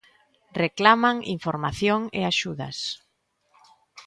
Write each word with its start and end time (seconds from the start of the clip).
Reclaman 0.63 1.15
información 1.35 1.99
e 2.19 2.21
axudas. 2.31 2.77